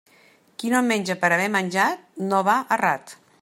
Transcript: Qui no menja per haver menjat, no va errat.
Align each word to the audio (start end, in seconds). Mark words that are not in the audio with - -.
Qui 0.61 0.71
no 0.73 0.79
menja 0.87 1.17
per 1.25 1.31
haver 1.37 1.47
menjat, 1.57 2.03
no 2.33 2.41
va 2.51 2.57
errat. 2.79 3.15